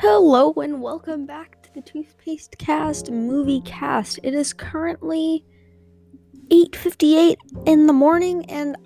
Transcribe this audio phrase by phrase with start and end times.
[0.00, 4.20] Hello and welcome back to the Toothpaste Cast movie cast.
[4.22, 5.44] It is currently
[6.52, 7.36] 8:58
[7.66, 8.76] in the morning and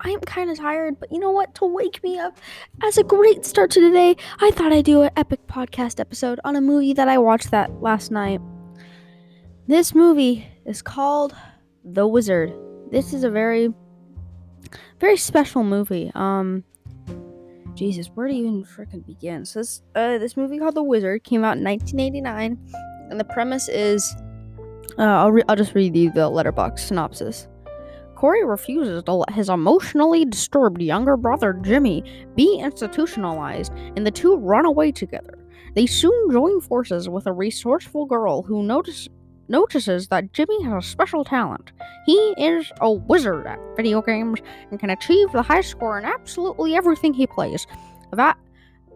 [0.00, 1.56] I am kind of tired, but you know what?
[1.56, 2.38] To wake me up
[2.84, 6.38] as a great start to the day, I thought I'd do an epic podcast episode
[6.44, 8.40] on a movie that I watched that last night.
[9.66, 11.34] This movie is called
[11.84, 12.54] The Wizard.
[12.92, 13.74] This is a very
[15.00, 16.12] very special movie.
[16.14, 16.62] Um
[17.74, 19.44] Jesus, where do you even freaking begin?
[19.44, 22.58] So this uh, this movie called The Wizard came out in 1989,
[23.10, 24.14] and the premise is
[24.98, 27.48] uh, I'll re- I'll just read you the Letterboxd synopsis.
[28.14, 32.04] Corey refuses to let his emotionally disturbed younger brother Jimmy
[32.36, 35.38] be institutionalized, and the two run away together.
[35.74, 39.08] They soon join forces with a resourceful girl who notice,
[39.50, 41.72] notices that Jimmy has a special talent.
[42.06, 46.74] He is a wizard at video games and can achieve the high score in absolutely
[46.76, 47.66] everything he plays.
[48.12, 48.38] That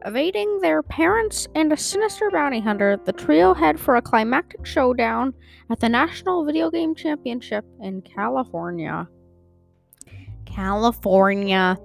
[0.07, 5.35] evading their parents and a sinister bounty hunter, the trio head for a climactic showdown
[5.71, 9.09] at the National Video Game Championship in California.
[10.47, 11.77] California.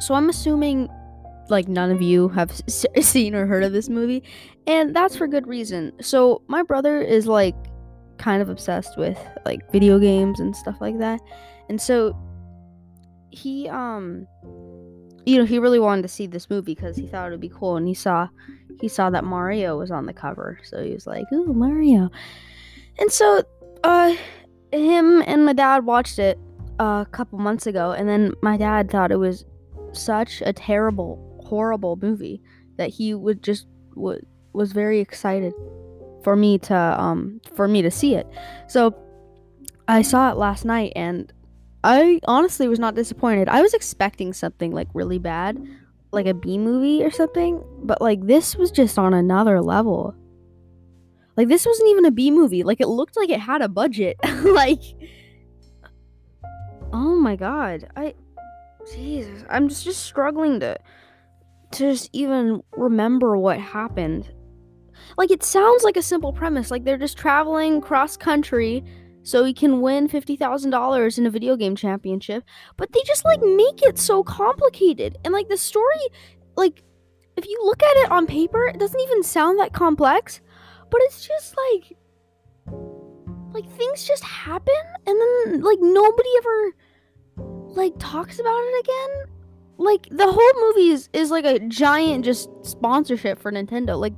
[0.00, 0.88] So I'm assuming
[1.48, 4.22] like none of you have s- seen or heard of this movie,
[4.66, 5.92] and that's for good reason.
[6.00, 7.54] So my brother is like
[8.22, 11.20] kind of obsessed with like video games and stuff like that.
[11.68, 12.16] And so
[13.30, 14.26] he um
[15.24, 17.48] you know, he really wanted to see this movie because he thought it would be
[17.48, 18.28] cool and he saw
[18.80, 20.58] he saw that Mario was on the cover.
[20.64, 22.10] So he was like, "Ooh, Mario."
[22.98, 23.42] And so
[23.82, 24.14] uh
[24.72, 26.38] him and my dad watched it
[26.78, 29.44] a couple months ago and then my dad thought it was
[29.92, 32.40] such a terrible horrible movie
[32.76, 35.52] that he would just would was very excited
[36.22, 38.26] for me to um for me to see it.
[38.68, 38.94] So
[39.88, 41.32] I saw it last night and
[41.84, 43.48] I honestly was not disappointed.
[43.48, 45.60] I was expecting something like really bad,
[46.12, 50.14] like a B movie or something, but like this was just on another level.
[51.36, 52.62] Like this wasn't even a B movie.
[52.62, 54.16] Like it looked like it had a budget.
[54.44, 54.82] like
[56.92, 57.88] Oh my god.
[57.96, 58.14] I
[58.92, 60.78] Jesus, I'm just just struggling to
[61.72, 64.30] to just even remember what happened
[65.16, 66.70] like it sounds like a simple premise.
[66.70, 68.84] Like they're just traveling cross country
[69.24, 72.42] so he can win $50,000 in a video game championship
[72.76, 75.18] but they just like make it so complicated.
[75.24, 76.00] And like the story
[76.56, 76.82] like
[77.36, 80.40] if you look at it on paper it doesn't even sound that complex
[80.90, 81.96] but it's just like
[83.52, 84.74] like things just happen
[85.06, 86.72] and then like nobody ever
[87.74, 89.34] like talks about it again.
[89.78, 93.98] Like the whole movie is, is like a giant just sponsorship for Nintendo.
[93.98, 94.14] Like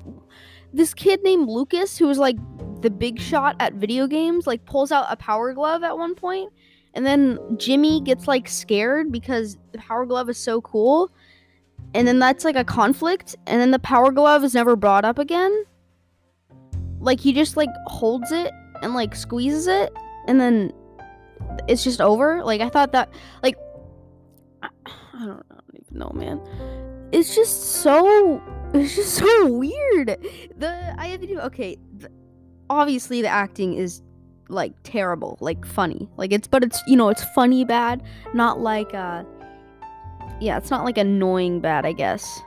[0.74, 2.36] this kid named Lucas, who was like
[2.82, 6.52] the big shot at video games, like pulls out a power glove at one point,
[6.94, 11.10] and then Jimmy gets like scared because the power glove is so cool,
[11.94, 15.18] and then that's like a conflict, and then the power glove is never brought up
[15.18, 15.64] again.
[17.00, 18.50] Like he just like holds it
[18.82, 19.92] and like squeezes it,
[20.26, 20.72] and then
[21.68, 22.42] it's just over.
[22.42, 23.12] Like I thought that,
[23.42, 23.56] like
[24.62, 24.68] I
[25.24, 26.40] don't, I don't even know, man.
[27.12, 28.42] It's just so
[28.74, 30.16] it's just so weird.
[30.56, 31.78] The I have to do okay.
[31.98, 32.10] The,
[32.68, 34.02] obviously, the acting is
[34.48, 38.02] like terrible, like funny, like it's but it's you know it's funny bad,
[38.34, 39.24] not like uh
[40.40, 42.40] yeah, it's not like annoying bad, I guess.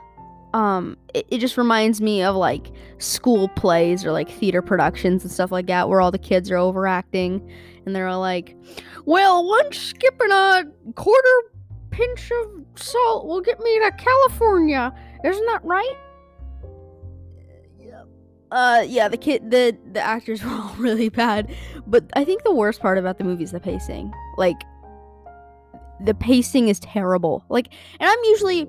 [0.54, 5.32] Um, it, it just reminds me of like school plays or like theater productions and
[5.32, 7.50] stuff like that, where all the kids are overacting
[7.86, 8.56] and they're all like,
[9.04, 11.28] "Well, one skip and a quarter
[11.90, 15.96] pinch of salt will get me to California." Isn't that right?
[18.50, 21.54] Uh yeah the kid the the actors were all really bad.
[21.86, 24.12] But i think the worst part about the movie is the pacing.
[24.36, 24.60] Like
[26.04, 27.44] the pacing is terrible.
[27.48, 27.68] Like
[28.00, 28.66] and i'm usually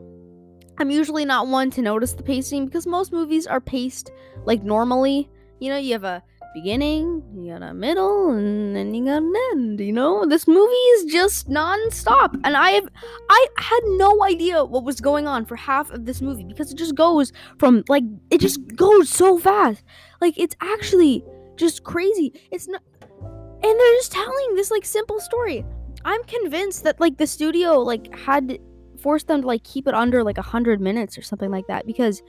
[0.78, 4.12] i'm usually not one to notice the pacing because most movies are paced
[4.45, 5.29] like normally.
[5.59, 6.23] You know you have a
[6.53, 10.25] beginning you got a middle and then you got an end you know?
[10.25, 12.87] This movie is just non-stop and i have
[13.29, 16.78] i had no idea what was going on for half of this movie because it
[16.78, 19.84] just goes from like it just goes so fast.
[20.22, 21.23] Like it's actually
[21.57, 22.34] just crazy.
[22.52, 22.81] It's not
[23.22, 25.66] and they're just telling this like simple story.
[26.05, 28.59] I'm convinced that like the studio like had
[29.02, 31.85] forced them to like keep it under like a 100 minutes or something like that
[31.85, 32.22] because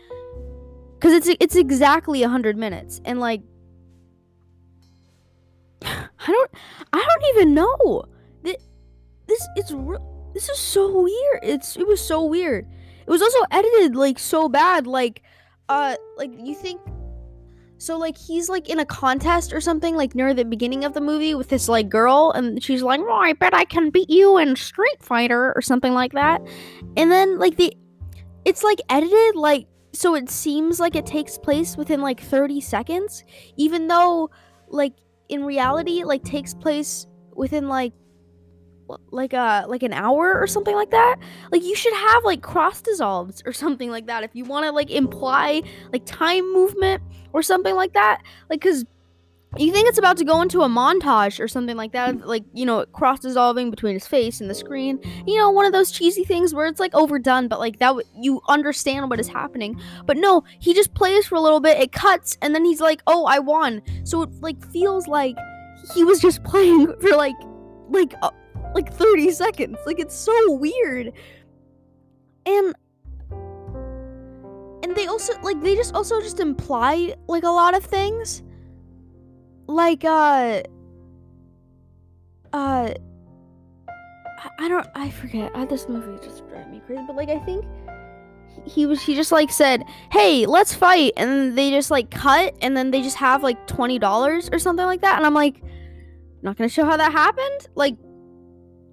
[0.99, 3.43] because it's it's exactly a 100 minutes and like
[6.23, 6.51] I don't
[6.93, 8.05] I don't even know.
[8.43, 8.57] This
[9.27, 9.73] this it's
[10.35, 11.41] this is so weird.
[11.43, 12.67] It's it was so weird.
[13.07, 15.23] It was also edited like so bad like
[15.69, 16.81] uh like you think
[17.79, 21.01] so like he's like in a contest or something like near the beginning of the
[21.01, 24.37] movie with this like girl and she's like, "Oh, I bet I can beat you
[24.37, 26.43] in Street Fighter or something like that."
[26.99, 27.75] And then like the
[28.45, 33.25] it's like edited like so it seems like it takes place within like 30 seconds
[33.57, 34.31] even though
[34.69, 34.93] like
[35.31, 37.93] in reality like takes place within like
[39.11, 41.17] like a uh, like an hour or something like that?
[41.53, 44.73] Like you should have like cross dissolves or something like that if you want to
[44.73, 45.63] like imply
[45.93, 48.23] like time movement or something like that.
[48.49, 48.85] Like because
[49.59, 52.65] you think it's about to go into a montage or something like that like you
[52.65, 55.01] know cross dissolving between his face and the screen?
[55.27, 58.07] You know one of those cheesy things where it's like overdone but like that w-
[58.15, 59.81] you understand what is happening.
[60.07, 63.03] But no he just plays for a little bit it cuts and then he's like
[63.09, 63.83] oh i won.
[64.05, 65.37] So it like feels like
[65.95, 67.37] he was just playing for like
[67.89, 68.31] like uh,
[68.73, 69.79] like 30 seconds.
[69.85, 71.13] Like it's so weird.
[72.47, 72.75] And
[74.85, 78.45] and they also like they just also just imply like a lot of things
[79.71, 80.63] like uh
[82.53, 82.95] uh
[84.59, 85.53] I don't I forget.
[85.55, 87.65] I, this movie just drives me crazy, but like I think
[88.65, 92.77] he was he just like said, "Hey, let's fight." And they just like cut and
[92.77, 95.17] then they just have like $20 or something like that.
[95.17, 95.63] And I'm like,
[96.43, 97.69] not going to show how that happened?
[97.75, 97.97] Like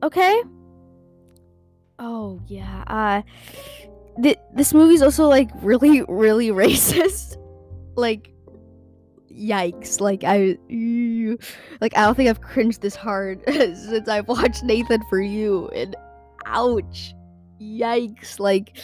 [0.04, 0.42] okay?
[2.00, 2.84] Oh, yeah.
[2.88, 3.22] Uh
[4.22, 7.38] th- this movie's also like really really racist.
[7.96, 8.34] like
[9.38, 10.58] yikes like i
[11.80, 15.96] like i don't think i've cringed this hard since i've watched nathan for you and
[16.46, 17.14] ouch.
[17.62, 18.78] Yikes like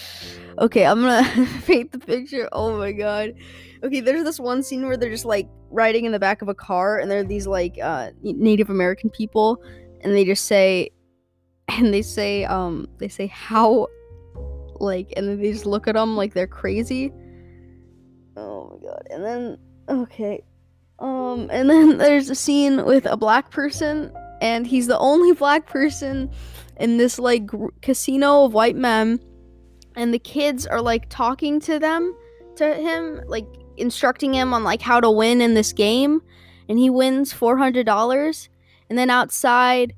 [0.57, 3.33] okay i'm gonna paint the picture oh my god.
[3.83, 6.55] Okay there's this one scene where they're just like riding in the back of a
[6.55, 9.61] car and there are these like uh native american people
[10.01, 10.89] and they just say
[11.67, 13.87] and they say um they say how
[14.79, 17.11] like and then they just look at them like they're crazy.
[18.35, 19.57] Oh my god and then
[19.89, 20.43] Okay.
[20.99, 25.67] Um, and then there's a scene with a black person, and he's the only black
[25.67, 26.31] person
[26.79, 29.19] in this like gr- casino of white men,
[29.95, 32.15] and the kids are like talking to them,
[32.55, 33.45] to him, like
[33.77, 36.21] instructing him on like how to win in this game,
[36.69, 38.49] and he wins four hundred dollars,
[38.89, 39.93] and then outside,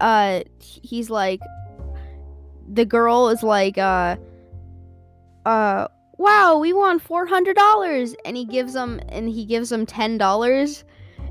[0.00, 1.40] uh, he's like,
[2.72, 4.16] the girl is like, uh,
[5.44, 8.14] uh wow, we won $400.
[8.24, 10.84] And he gives them, and he gives them $10.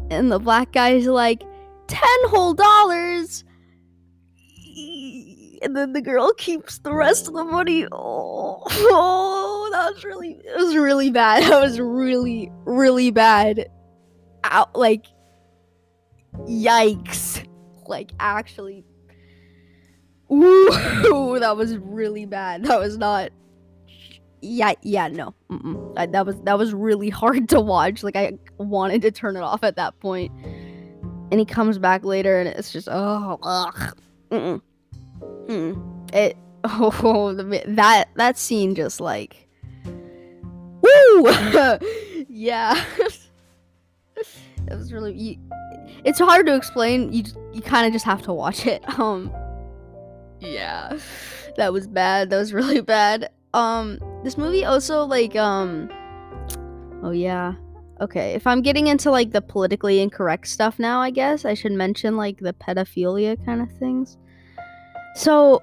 [0.10, 1.44] And the black guy's like,
[1.88, 3.44] 10 whole dollars.
[5.62, 7.86] And then the girl keeps the rest of the money.
[7.92, 11.44] Oh, oh that was really, it was really bad.
[11.50, 13.70] That was really, really bad.
[14.44, 15.06] Out, like,
[16.48, 17.46] yikes.
[17.86, 18.86] Like, actually,
[20.32, 22.64] ooh, that was really bad.
[22.64, 23.32] That was not
[24.42, 25.34] yeah yeah no
[25.96, 29.42] I, that was that was really hard to watch like i wanted to turn it
[29.42, 30.32] off at that point.
[31.32, 33.98] and he comes back later and it's just oh ugh.
[34.32, 34.62] Mm-mm.
[35.48, 36.14] Mm.
[36.16, 39.48] it oh that that scene just like
[40.82, 41.24] woo
[42.30, 42.84] yeah
[44.16, 45.38] it was really you,
[46.04, 47.24] it's hard to explain you
[47.54, 49.32] you kind of just have to watch it um
[50.40, 50.98] yeah
[51.58, 55.90] that was bad that was really bad um this movie also like um
[57.04, 57.54] oh yeah.
[58.00, 61.72] Okay if i'm getting into like the politically incorrect stuff now i guess i should
[61.72, 64.18] mention like the pedophilia kind of things.
[65.16, 65.62] So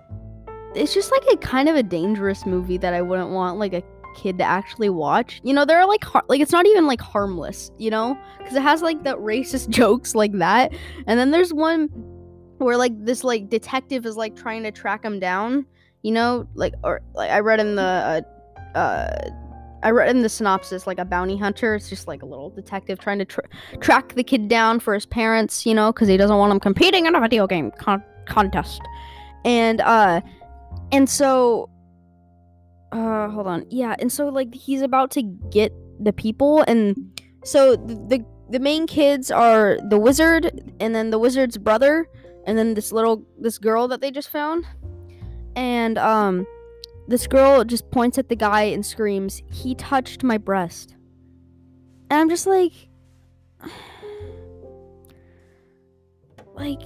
[0.75, 3.83] it's just like a kind of a dangerous movie that i wouldn't want like a
[4.17, 5.41] kid to actually watch.
[5.45, 8.19] You know there are like har- like it's not even like harmless you know?
[8.39, 10.73] Because it has like the racist jokes like that.
[11.07, 11.89] And then there's one
[12.59, 15.67] where like this like detective is like trying to track him down
[16.03, 16.49] you know?
[16.55, 18.21] Like or like i read in the uh,
[18.75, 19.31] uh
[19.83, 21.77] I read in the synopsis like a bounty hunter.
[21.77, 23.41] It's just like a little detective trying to tr-
[23.81, 27.07] track the kid down for his parents, you know, because he doesn't want him competing
[27.07, 28.81] in a video game con- contest.
[29.45, 30.21] And uh,
[30.91, 31.71] and so,
[32.91, 37.77] uh, hold on, yeah, and so like he's about to get the people, and so
[37.77, 42.09] the, the main kids are the wizard, and then the wizard's brother,
[42.47, 44.65] and then this little this girl that they just found
[45.59, 46.47] and um
[47.09, 50.95] this girl just points at the guy and screams, "He touched my breast."
[52.11, 52.73] And I'm just like
[56.55, 56.83] like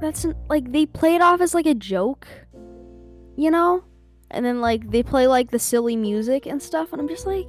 [0.00, 2.26] that's like they play it off as like a joke,
[3.36, 3.84] you know?
[4.30, 7.48] And then like they play like the silly music and stuff and I'm just like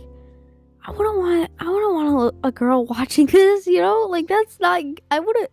[0.84, 4.08] I wouldn't want I wouldn't want a, a girl watching this, you know?
[4.10, 5.52] Like that's not I wouldn't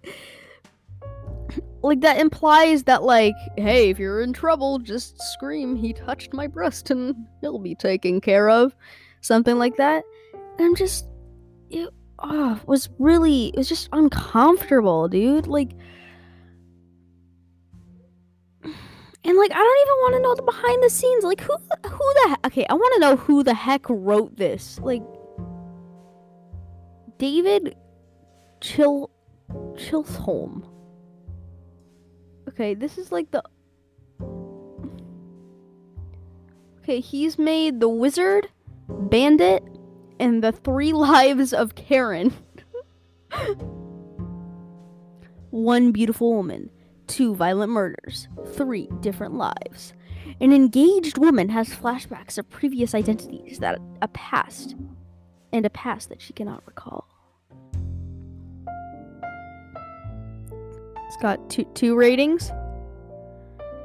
[1.83, 6.47] like that implies that like hey if you're in trouble just scream he touched my
[6.47, 8.75] breast and he'll be taken care of
[9.21, 11.07] something like that and i'm just
[11.71, 15.73] it oh, was really it was just uncomfortable dude like
[19.25, 21.23] and like I don't even want to know the behind the scenes.
[21.23, 21.53] Like who
[21.87, 22.67] who the he- okay?
[22.71, 24.79] I want to know who the heck wrote this.
[24.83, 25.03] Like
[27.19, 27.77] David
[28.61, 29.11] Chill
[29.75, 30.65] Chilsholm.
[32.59, 33.41] Okay, this is like the
[36.81, 38.49] Okay, he's made The Wizard,
[38.89, 39.63] Bandit,
[40.19, 42.33] and The Three Lives of Karen.
[45.51, 46.71] One beautiful woman,
[47.07, 49.93] two violent murders, three different lives.
[50.41, 54.75] An engaged woman has flashbacks of previous identities that a past
[55.53, 57.07] and a past that she cannot recall.
[61.09, 62.53] It's got two two ratings.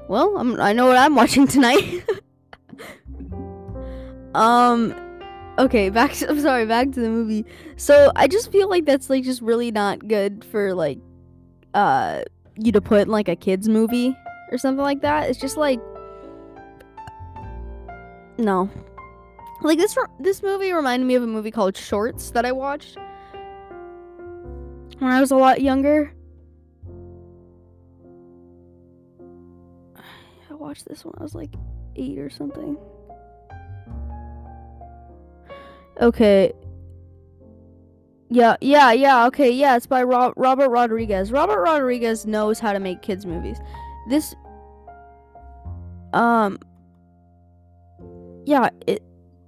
[0.10, 2.04] Well, I'm, I know what I'm watching tonight.
[4.36, 4.94] um,
[5.58, 6.12] okay, back.
[6.16, 7.46] To, I'm sorry, back to the movie.
[7.78, 11.00] So I just feel like that's like just really not good for like,
[11.74, 12.24] uh,
[12.58, 14.16] you to put in like a kids movie
[14.52, 15.30] or something like that.
[15.30, 15.80] It's just like,
[18.38, 18.70] no.
[19.62, 22.98] Like this, this movie reminded me of a movie called Shorts that I watched
[25.00, 26.14] when I was a lot younger.
[30.64, 31.54] Watched this when I was like
[31.96, 32.78] eight or something.
[36.02, 36.54] Okay.
[38.30, 39.28] Yeah, yeah, yeah.
[39.28, 39.76] Okay, yeah.
[39.76, 41.32] It's by Ro- Robert Rodriguez.
[41.32, 43.60] Robert Rodriguez knows how to make kids movies.
[44.10, 44.34] This,
[46.14, 46.58] um,
[48.46, 48.70] yeah.
[48.88, 49.04] It.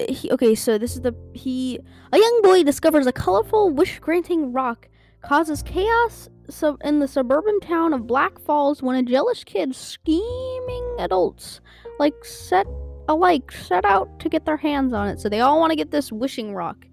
[0.09, 1.79] He, okay, so this is the he.
[2.11, 4.89] A young boy discovers a colorful, wish-granting rock
[5.23, 10.95] causes chaos sub- in the suburban town of Black Falls when a jealous kid scheming
[10.99, 11.61] adults
[11.99, 12.67] like set
[13.07, 15.19] alike set out to get their hands on it.
[15.19, 16.85] So they all want to get this wishing rock.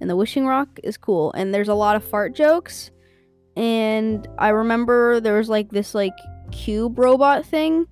[0.00, 1.32] And the wishing rock is cool.
[1.32, 2.90] And there's a lot of fart jokes.
[3.56, 6.16] And I remember there was like this like
[6.50, 7.86] cube robot thing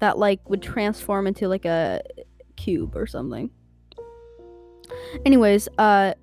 [0.00, 2.02] that like would transform into like a
[2.56, 3.50] cube or something.
[5.24, 6.14] Anyways, uh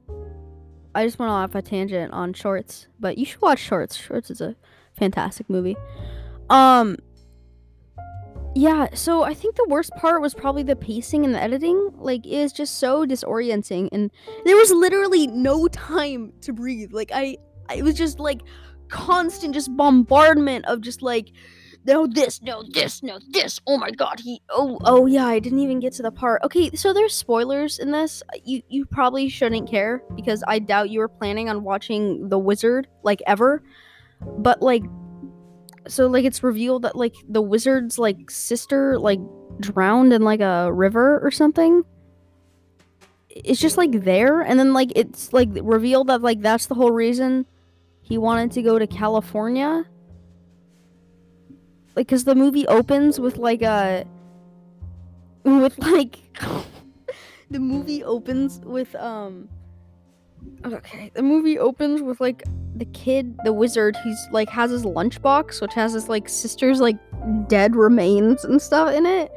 [0.94, 3.96] I just went off a tangent on shorts, but you should watch shorts.
[3.96, 4.56] Shorts is a
[4.98, 5.78] fantastic movie.
[6.50, 6.98] Um
[8.54, 11.92] yeah, so I think the worst part was probably the pacing and the editing.
[11.96, 14.12] Like, it is just so disorienting, and
[14.44, 16.92] there was literally no time to breathe.
[16.92, 17.38] Like, I,
[17.70, 18.42] I it was just like
[18.90, 21.32] constant, just bombardment of just like,
[21.86, 23.60] no this, no this, no this.
[23.68, 24.42] Oh my god, he.
[24.50, 26.42] Oh, oh yeah, I didn't even get to the part.
[26.44, 28.22] Okay, so there's spoilers in this.
[28.44, 32.88] You, you probably shouldn't care because I doubt you were planning on watching The Wizard
[33.04, 33.64] like ever.
[34.38, 34.84] But like
[35.88, 39.20] so like it's revealed that like the wizard's like sister like
[39.60, 41.84] drowned in like a river or something
[43.30, 46.92] it's just like there and then like it's like revealed that like that's the whole
[46.92, 47.46] reason
[48.02, 49.84] he wanted to go to california
[51.96, 54.06] like because the movie opens with like a
[55.44, 56.20] with like
[57.50, 59.50] the movie opens with um
[60.66, 62.44] okay the movie opens with like
[62.76, 66.98] the kid the wizard he's like has his lunchbox which has his like sister's like
[67.48, 69.32] dead remains and stuff in it.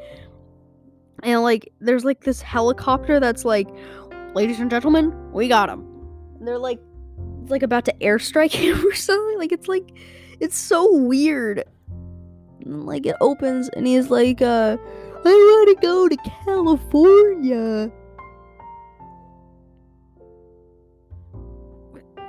[1.23, 3.67] And like there's like this helicopter that's like
[4.33, 5.81] ladies and gentlemen we got him.
[6.39, 6.79] And they're like
[7.41, 9.37] it's like about to airstrike him or something.
[9.37, 9.91] Like it's like
[10.39, 11.63] it's so weird
[12.65, 14.77] and, like it opens and he's like uh
[15.25, 17.91] i want to go to california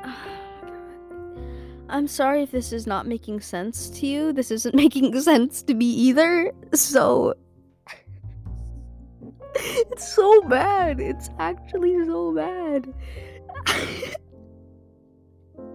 [1.89, 4.33] I'm sorry if this is not making sense to you.
[4.33, 6.53] This isn't making sense to me either.
[6.75, 7.35] So
[9.55, 11.01] it's so bad.
[11.01, 12.93] It's actually so bad.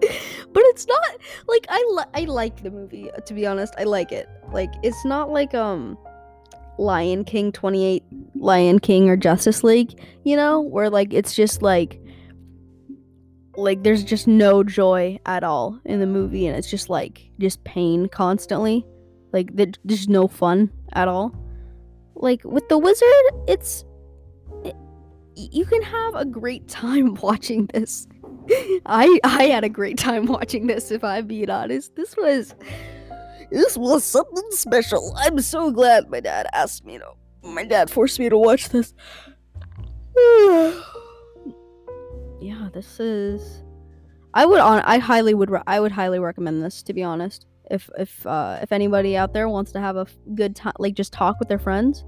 [0.52, 1.00] but it's not
[1.48, 3.74] like I li- I like the movie to be honest.
[3.78, 4.28] I like it.
[4.52, 5.98] Like it's not like um
[6.78, 8.02] Lion King 28
[8.34, 12.02] Lion King or Justice League, you know, where like it's just like
[13.56, 17.62] like there's just no joy at all in the movie and it's just like just
[17.64, 18.86] pain constantly
[19.32, 21.34] like there's no fun at all
[22.14, 23.08] like with the wizard
[23.46, 23.84] it's
[24.64, 24.74] it,
[25.34, 28.06] you can have a great time watching this
[28.86, 32.54] i i had a great time watching this if i'm being honest this was
[33.50, 38.18] this was something special i'm so glad my dad asked me to my dad forced
[38.18, 38.94] me to watch this
[42.40, 43.62] yeah, this is.
[44.34, 44.80] I would on.
[44.80, 45.50] I highly would.
[45.50, 46.82] Re- I would highly recommend this.
[46.82, 50.54] To be honest, if if uh, if anybody out there wants to have a good
[50.54, 52.04] time, like just talk with their friends.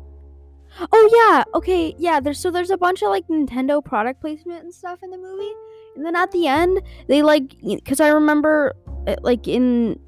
[0.92, 1.44] Oh yeah.
[1.56, 1.94] Okay.
[1.98, 2.20] Yeah.
[2.20, 5.52] There's so there's a bunch of like Nintendo product placement and stuff in the movie,
[5.96, 8.74] and then at the end they like because I remember
[9.06, 9.98] uh, like in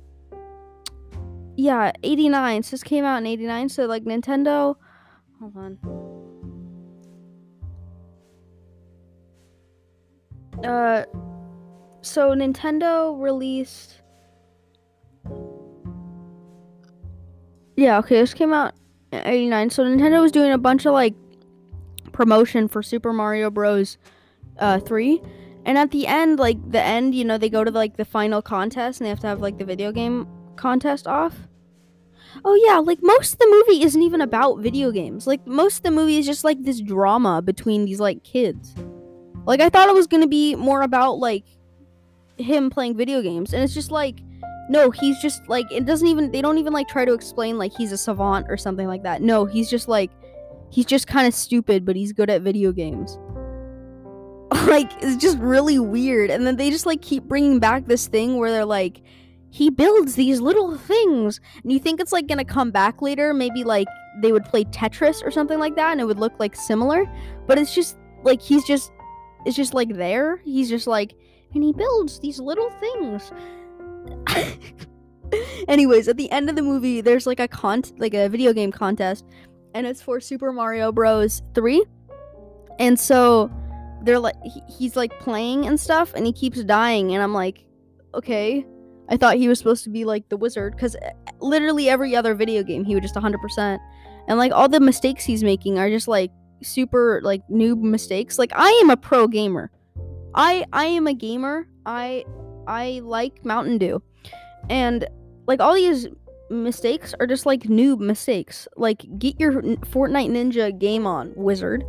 [1.57, 2.63] Yeah, 89.
[2.65, 3.69] So this came out in 89.
[3.71, 4.77] So like Nintendo.
[5.41, 5.79] Hold on.
[10.65, 11.05] Uh,
[12.03, 14.01] so Nintendo released.
[17.77, 18.75] Yeah, okay, this came out
[19.13, 19.71] in 89.
[19.71, 21.15] So Nintendo was doing a bunch of like
[22.13, 23.99] promotion for Super Mario Bros.
[24.59, 25.21] Uh, 3.
[25.67, 28.41] And at the end, like the end, you know, they go to like the final
[28.41, 31.35] contest and they have to have like the video game contest off.
[32.45, 35.27] Oh yeah, like most of the movie isn't even about video games.
[35.27, 38.77] Like most of the movie is just like this drama between these like kids.
[39.45, 41.45] Like I thought it was gonna be more about like
[42.39, 44.21] him playing video games, and it's just like
[44.69, 47.73] no, he's just like it doesn't even they don't even like try to explain like
[47.73, 49.21] he's a savant or something like that.
[49.21, 50.13] No, he's just like
[50.71, 53.19] he's just kind of stupid, but he's good at video games.
[54.71, 58.37] like it's just really weird, and then they just like keep bringing back this thing
[58.37, 59.03] where they're like
[59.57, 61.41] he builds these little things.
[61.63, 63.33] And you think it's like gonna come back later.
[63.33, 63.89] Maybe like
[64.21, 67.07] they would play tetris or something like that and it would look like similar.
[67.47, 68.93] But it's just like he's just
[69.47, 70.37] it's just like there.
[70.45, 71.15] He's just like
[71.55, 73.33] and he builds these little things.
[75.69, 78.73] Anyways at the end of the movie there's like a con like a video game
[78.73, 79.25] contest.
[79.75, 81.43] And it's for super mario bros.
[81.55, 81.83] 3
[82.79, 83.51] and so
[84.07, 84.37] they're like
[84.79, 87.67] he's like playing and stuff and he keeps dying and i'm like
[88.15, 88.65] okay
[89.09, 91.11] I thought he was supposed to be like the wizard because eh,
[91.41, 93.79] literally every other video game he would just 100%.
[94.29, 96.31] And like all the mistakes he's making are just like
[96.63, 98.39] super like noob mistakes.
[98.39, 99.71] Like I am a pro gamer.
[100.35, 101.69] I I am a gamer.
[101.85, 102.25] I
[102.67, 104.03] I like Mountain Dew.
[104.69, 105.07] And
[105.47, 106.09] like all these
[106.51, 108.67] mistakes are just like noob mistakes.
[108.77, 111.85] Like get your Fortnite Ninja game on, wizard.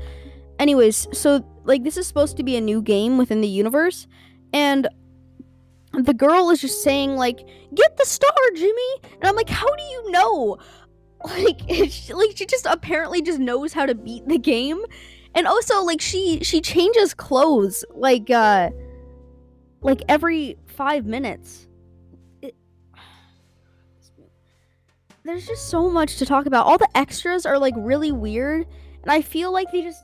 [0.59, 4.07] Anyways, so like this is supposed to be a new game within the universe
[4.53, 4.87] and
[5.93, 7.39] the girl is just saying like
[7.73, 8.91] get the star jimmy!
[9.03, 10.57] And i'm like how do you know?
[11.25, 11.59] Like
[11.89, 14.79] she, like she just apparently just knows how to beat the game.
[15.33, 18.69] And also like she she changes clothes like uh
[19.81, 21.67] like every five minutes.
[25.23, 26.67] There's just so much to talk about.
[26.67, 28.67] All the extras are like really weird
[29.07, 30.03] and i feel like they just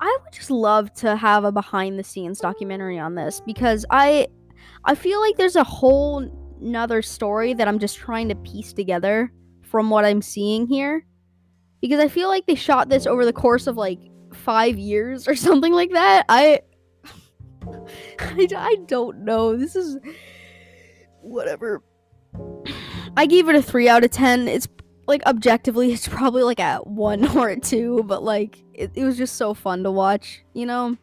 [0.00, 4.28] I would just love to have a behind the scenes documentary on this because I
[4.84, 6.30] I feel like there's a whole
[6.60, 9.32] another story that I'm just trying to piece together
[9.62, 11.04] from what I'm seeing here.
[11.80, 14.00] Because I feel like they shot this over the course of like
[14.32, 16.24] five years or something like that.
[16.28, 16.60] I
[18.18, 19.56] I, I don't know.
[19.56, 19.98] This is
[21.20, 21.82] whatever.
[23.16, 24.46] I gave it a 3 out of 10.
[24.48, 24.68] It's
[25.06, 29.16] like objectively it's probably like at 1 or a 2, but like it, it was
[29.16, 30.96] just so fun to watch, you know?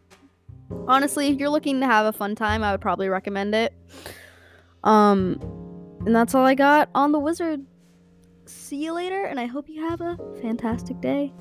[0.88, 3.74] Honestly, if you're looking to have a fun time, I would probably recommend it.
[4.84, 5.40] Um,
[6.06, 7.66] and that's all I got on The Wizard.
[8.46, 11.32] See you later, and I hope you have a fantastic day.